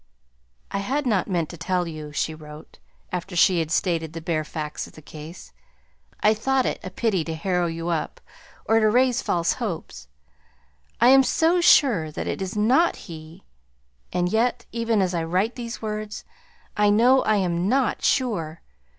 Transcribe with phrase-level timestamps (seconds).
[0.71, 2.79] "I had not meant to tell you," she wrote,
[3.11, 5.53] after she had stated the bare facts of the case.
[6.21, 8.19] "I thought it a pity to harrow you up,
[8.65, 10.07] or to raise false hopes.
[10.99, 13.43] I am so sure it is not he
[14.11, 16.23] and yet, even as I write these words,
[16.75, 18.63] I know I am NOT sure.